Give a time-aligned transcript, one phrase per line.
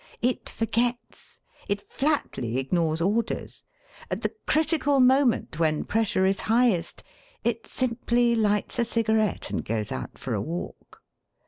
[0.23, 3.63] It forgets; it flatly ignores orders;
[4.09, 7.03] at the critical moment when pressure is highest,
[7.43, 11.03] it simply lights a cigarette and goes out for a walk.